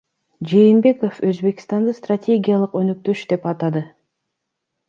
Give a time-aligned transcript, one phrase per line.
[0.51, 3.89] Жээнбеков Өзбекстанды стратегиялык өнөктөш деп атады